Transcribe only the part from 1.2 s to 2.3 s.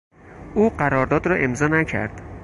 را امضا نکرد.